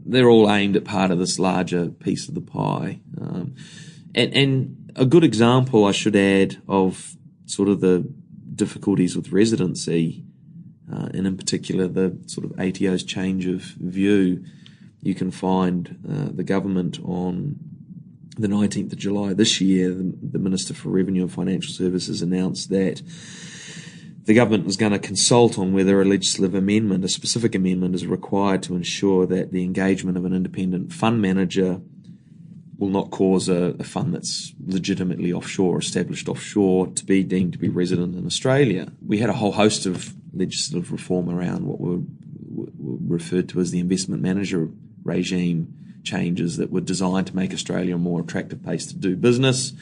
[0.06, 3.02] they're all aimed at part of this larger piece of the pie.
[3.20, 3.56] Um,
[4.16, 7.16] and, and a good example, I should add, of
[7.46, 8.08] sort of the
[8.56, 10.24] difficulties with residency,
[10.92, 14.44] uh, and in particular the sort of ATO's change of view,
[15.02, 17.60] you can find uh, the government on
[18.42, 22.70] the 19th of July this year, the, the, Minister for Revenue and Financial Services announced
[22.70, 23.02] that
[24.24, 28.06] the government was going to consult on whether a legislative amendment, a specific amendment, is
[28.06, 31.82] required to ensure that the engagement of an independent fund manager
[32.78, 37.60] will not cause a, a fund that's legitimately offshore, established offshore, to be deemed to
[37.60, 38.92] be resident in Australia.
[39.06, 42.02] We had a whole host of legislative reform around what were,
[42.50, 44.70] were referred to as the investment manager
[45.04, 45.74] regime
[46.08, 49.74] changes that were designed to make Australia a more attractive place to do business.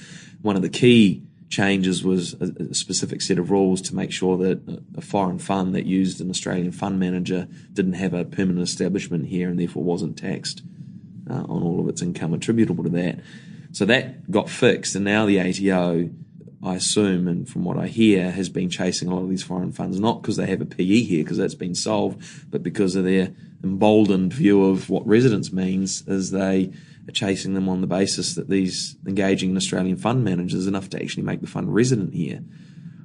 [0.42, 4.82] One of the key changes was a, specific set of rules to make sure that
[4.98, 9.50] a foreign fund that used an Australian fund manager didn't have a permanent establishment here
[9.50, 10.64] and therefore wasn't taxed
[11.30, 13.20] uh, on all of its income attributable to that.
[13.72, 16.10] So that got fixed, and now the ATO,
[16.64, 19.74] I assume, and from what I hear, has been chasing a lot of these foreign
[19.74, 23.04] funds, not because they have a PE here, because that's been solved, but because of
[23.04, 23.34] their
[23.66, 26.72] emboldened view of what residence means as they
[27.08, 31.02] are chasing them on the basis that these engaging in Australian fund managers enough to
[31.02, 32.44] actually make the fund resident here.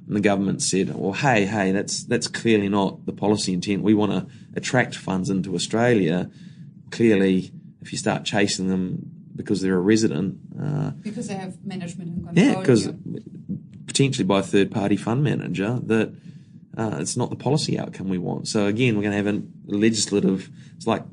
[0.07, 3.81] And the government said, well, hey, hey, that's, that's clearly not the policy intent.
[3.81, 6.29] We want to attract funds into Australia.
[6.91, 7.51] Clearly,
[7.81, 10.37] if you start chasing them because they're a resident.
[10.61, 12.47] Uh, because they have management and control.
[12.47, 12.89] Yeah, because
[13.87, 16.13] potentially by a third party fund manager, that
[16.77, 18.47] uh, it's not the policy outcome we want.
[18.47, 20.49] So again, we're going to have a legislative.
[20.75, 21.03] It's like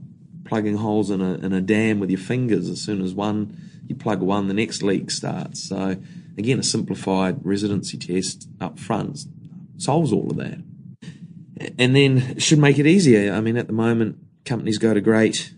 [0.45, 2.69] plugging holes in a in a dam with your fingers.
[2.69, 3.57] As soon as one
[3.87, 5.69] you plug one, the next leak starts.
[5.69, 5.97] So
[6.37, 9.21] again, a simplified residency test up front
[9.77, 10.59] solves all of that,
[11.79, 13.33] and then should make it easier.
[13.33, 15.55] I mean, at the moment, companies go to great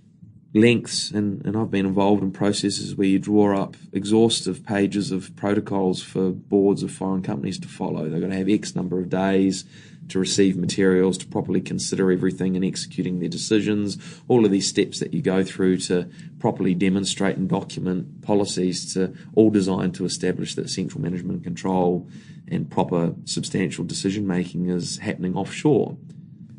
[0.52, 5.34] lengths, and, and I've been involved in processes where you draw up exhaustive pages of
[5.36, 8.08] protocols for boards of foreign companies to follow.
[8.08, 9.64] They're going to have X number of days
[10.10, 13.98] to receive materials, to properly consider everything and executing their decisions.
[14.28, 16.08] All of these steps that you go through to
[16.38, 22.08] properly demonstrate and document policies to all designed to establish that central management control
[22.48, 25.96] and proper substantial decision making is happening offshore.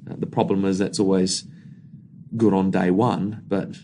[0.09, 1.45] Uh, the problem is that's always
[2.37, 3.75] good on day one, but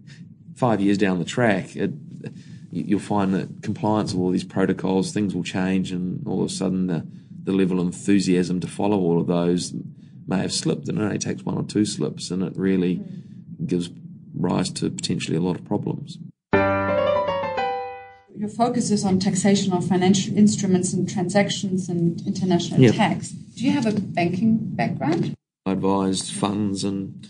[0.56, 1.92] five years down the track, it,
[2.72, 6.52] you'll find that compliance with all these protocols, things will change, and all of a
[6.52, 7.06] sudden the,
[7.44, 9.74] the level of enthusiasm to follow all of those
[10.26, 13.66] may have slipped, and it only takes one or two slips, and it really mm.
[13.66, 13.90] gives
[14.34, 16.18] rise to potentially a lot of problems.
[18.34, 22.94] Your focus is on taxation of financial instruments and transactions and international yep.
[22.94, 23.28] tax.
[23.30, 25.34] Do you have a banking background?
[25.66, 27.28] I advised funds and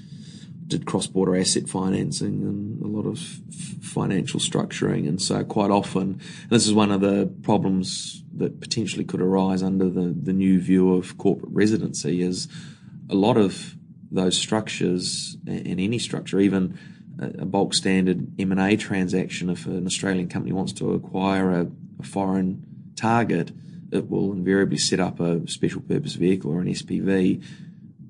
[0.66, 6.18] did cross-border asset financing and a lot of f- financial structuring, and so quite often,
[6.48, 10.94] this is one of the problems that potentially could arise under the, the new view
[10.94, 12.48] of corporate residency is
[13.10, 13.76] a lot of
[14.10, 16.78] those structures and any structure, even
[17.18, 21.66] a bulk standard M&A transaction, if an Australian company wants to acquire a,
[22.00, 22.64] a, foreign
[22.96, 23.52] target,
[23.90, 27.44] it will invariably set up a special purpose vehicle or an SPV.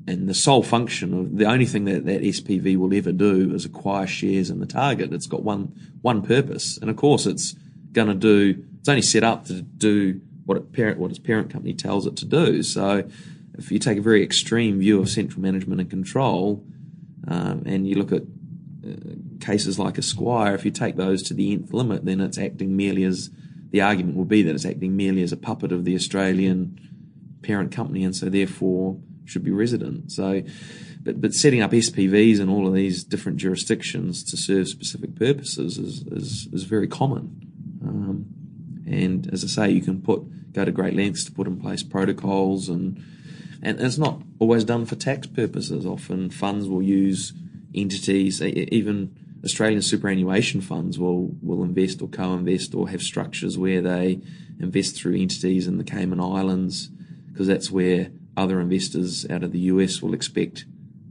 [0.07, 3.65] And the sole function of the only thing that that SPV will ever do is
[3.65, 5.13] acquire shares in the target.
[5.13, 7.55] It's got one one purpose, and of course, it's
[7.93, 8.65] going to do.
[8.83, 12.25] It's only set up to do what parent what its parent company tells it to
[12.25, 12.65] do.
[12.65, 13.09] So,
[13.57, 16.65] if you take a very extreme view of central management and control,
[17.29, 18.23] um, and you look at
[18.85, 22.77] uh, cases like Esquire, if you take those to the nth limit, then it's acting
[22.77, 23.31] merely as
[23.71, 26.81] the argument will be that it's acting merely as a puppet of the Australian
[27.41, 30.11] parent company, and so therefore should be resident.
[30.11, 30.43] So,
[31.05, 35.79] but but setting up SPVs in all of these different jurisdictions to serve specific purposes
[35.79, 37.52] is is, is very common.
[38.93, 41.83] And as I say, you can put go to great lengths to put in place
[41.83, 43.03] protocols and
[43.63, 45.87] and it's not always done for tax purposes.
[45.87, 47.33] Often funds will use
[47.75, 54.21] entities, even Australian superannuation funds will will invest or co-invest or have structures where they
[54.61, 56.89] invest through entities in the Cayman Islands
[57.33, 60.65] because that's where other investors out of the US will expect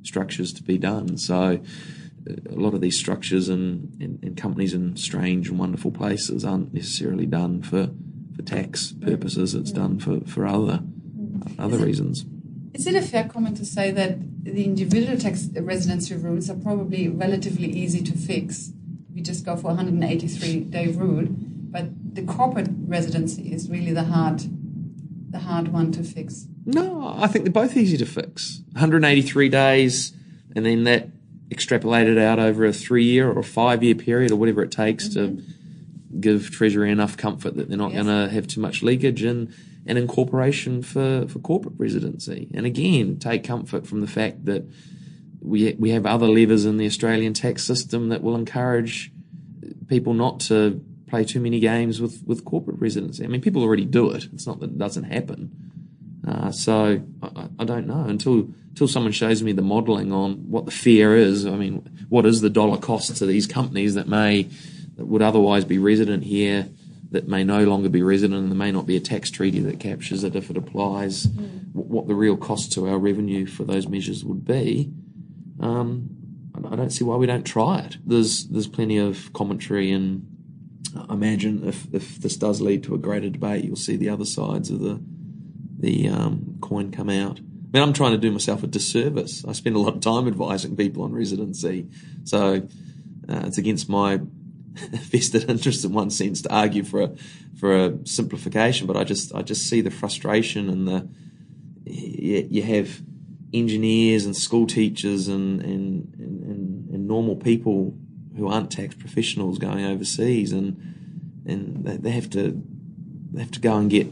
[0.04, 1.18] structures to be done.
[1.18, 1.62] So
[2.28, 6.74] a lot of these structures and, and, and companies in strange and wonderful places aren't
[6.74, 7.90] necessarily done for,
[8.36, 9.56] for tax purposes.
[9.56, 10.82] It's done for, for other
[11.58, 12.26] other reasons.
[12.74, 17.08] Is it a fair comment to say that the individual tax residency rules are probably
[17.08, 18.72] relatively easy to fix?
[19.14, 24.42] We just go for 183 day rule, but the corporate residency is really the hard,
[25.32, 26.48] the hard one to fix.
[26.66, 28.62] No, I think they're both easy to fix.
[28.74, 30.14] 183 days,
[30.56, 31.10] and then that
[31.52, 35.10] extrapolated out over a three year or a five year period or whatever it takes
[35.10, 35.38] mm-hmm.
[35.38, 35.44] to
[36.20, 38.04] give Treasury enough comfort that they're not yes.
[38.04, 39.54] going to have too much leakage and
[39.86, 42.48] and incorporation for, for corporate residency.
[42.54, 44.64] And again, take comfort from the fact that
[45.42, 49.12] we we have other levers in the Australian tax system that will encourage
[49.88, 53.24] people not to play too many games with, with corporate residency.
[53.24, 54.28] I mean, people already do it.
[54.34, 55.71] It's not that it doesn't happen.
[56.32, 60.66] Uh, so I, I, don't know until until someone shows me the modelling on what
[60.66, 61.46] the fear is.
[61.46, 64.44] I mean, what is the dollar cost to these companies that may
[64.96, 66.70] that would otherwise be resident here
[67.12, 69.82] that may no longer be resident and there may not be a tax treaty that
[69.82, 71.66] captures it if it applies, mm.
[71.74, 74.90] what the real cost to our revenue for those measures would be.
[75.60, 76.10] Um,
[76.56, 77.98] I don't see why we don't try it.
[78.06, 80.26] There's there's plenty of commentary and
[80.96, 84.26] I imagine if, if this does lead to a greater debate, you'll see the other
[84.26, 85.02] sides of the
[85.82, 87.40] the um, coin come out.
[87.40, 89.44] I mean, I'm trying to do myself a disservice.
[89.46, 91.88] I spend a lot of time advising people on residency,
[92.24, 92.68] so
[93.28, 94.22] uh, it's against my
[94.74, 97.12] vested interest in one sense to argue for a
[97.58, 101.08] for a simplification, but I just I just see the frustration and the
[101.86, 103.02] you, you have
[103.54, 107.96] engineers and school teachers and and, and and normal people
[108.38, 112.62] who aren't tax professionals going overseas and and they, they have to
[113.32, 114.08] they have to go and get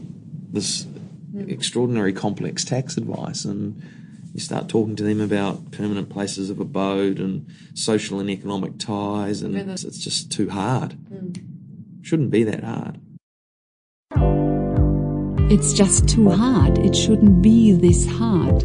[0.52, 0.86] this
[1.36, 3.82] extraordinary complex tax advice and
[4.32, 9.42] you start talking to them about permanent places of abode and social and economic ties,
[9.42, 10.92] and it's, it's, just too hard.
[11.12, 11.42] Mm.
[12.02, 13.00] Shouldn't be that hard.
[15.50, 16.78] It's just too hard.
[16.78, 18.62] It shouldn't be this hard.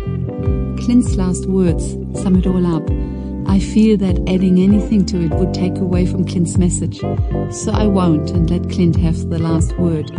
[0.79, 2.87] Clint's last words sum it all up.
[3.47, 7.87] I feel that adding anything to it would take away from Clint's message, so I
[7.87, 10.09] won't and let Clint have the last word.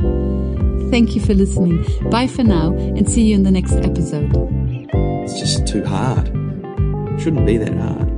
[0.90, 1.84] Thank you for listening.
[2.10, 4.30] Bye for now and see you in the next episode.
[5.24, 6.28] It's just too hard.
[6.28, 8.15] It Shouldn't be that hard.